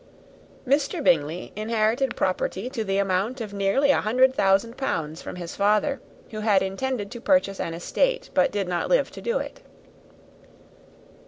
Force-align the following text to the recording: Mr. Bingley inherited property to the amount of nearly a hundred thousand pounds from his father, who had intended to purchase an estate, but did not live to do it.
Mr. 0.65 1.03
Bingley 1.03 1.51
inherited 1.55 2.15
property 2.15 2.71
to 2.71 2.83
the 2.83 2.97
amount 2.97 3.39
of 3.39 3.53
nearly 3.53 3.91
a 3.91 4.01
hundred 4.01 4.33
thousand 4.33 4.75
pounds 4.75 5.21
from 5.21 5.35
his 5.35 5.55
father, 5.55 6.01
who 6.31 6.39
had 6.39 6.63
intended 6.63 7.11
to 7.11 7.21
purchase 7.21 7.59
an 7.59 7.75
estate, 7.75 8.31
but 8.33 8.51
did 8.51 8.67
not 8.67 8.89
live 8.89 9.11
to 9.11 9.21
do 9.21 9.37
it. 9.37 9.61